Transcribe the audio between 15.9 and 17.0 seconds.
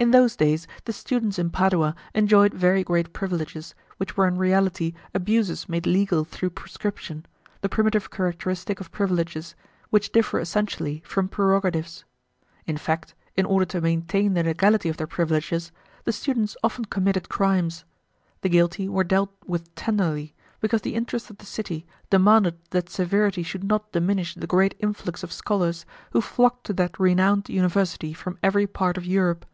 the students often